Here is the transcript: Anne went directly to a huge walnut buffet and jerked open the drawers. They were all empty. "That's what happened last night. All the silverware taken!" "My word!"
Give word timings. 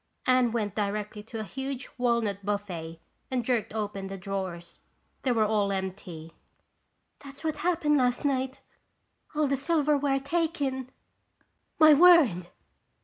Anne 0.25 0.51
went 0.51 0.73
directly 0.73 1.21
to 1.21 1.39
a 1.39 1.43
huge 1.43 1.87
walnut 1.95 2.43
buffet 2.43 2.99
and 3.29 3.45
jerked 3.45 3.71
open 3.71 4.07
the 4.07 4.17
drawers. 4.17 4.81
They 5.21 5.31
were 5.31 5.45
all 5.45 5.71
empty. 5.71 6.33
"That's 7.19 7.43
what 7.43 7.57
happened 7.57 7.97
last 7.99 8.25
night. 8.25 8.61
All 9.35 9.45
the 9.45 9.55
silverware 9.55 10.17
taken!" 10.19 10.89
"My 11.77 11.93
word!" 11.93 12.47